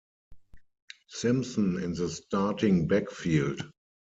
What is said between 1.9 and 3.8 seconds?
the starting backfield.